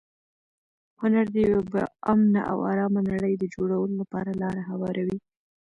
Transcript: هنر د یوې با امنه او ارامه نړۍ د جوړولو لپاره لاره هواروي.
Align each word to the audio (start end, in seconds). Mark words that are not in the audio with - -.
هنر 1.01 1.25
د 1.31 1.35
یوې 1.47 1.63
با 1.71 1.83
امنه 2.11 2.41
او 2.51 2.57
ارامه 2.71 3.01
نړۍ 3.11 3.33
د 3.37 3.43
جوړولو 3.55 3.93
لپاره 4.01 4.31
لاره 4.41 4.61
هواروي. 4.71 5.17